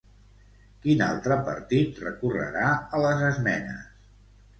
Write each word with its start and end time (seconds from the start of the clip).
Quin 0.85 1.03
altre 1.07 1.35
partit 1.49 1.99
recorrerà 2.05 2.71
a 2.99 3.03
les 3.05 3.21
esmenes? 3.29 3.93